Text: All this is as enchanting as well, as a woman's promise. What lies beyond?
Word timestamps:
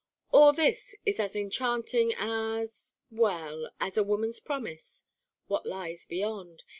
All 0.31 0.51
this 0.51 0.95
is 1.05 1.19
as 1.19 1.35
enchanting 1.35 2.11
as 2.17 2.93
well, 3.11 3.69
as 3.79 3.97
a 3.97 4.03
woman's 4.03 4.39
promise. 4.39 5.03
What 5.45 5.67
lies 5.67 6.05
beyond? 6.05 6.63